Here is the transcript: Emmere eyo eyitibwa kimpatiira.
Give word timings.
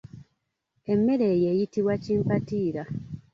Emmere 0.91 1.25
eyo 1.33 1.47
eyitibwa 1.53 1.93
kimpatiira. 2.03 2.83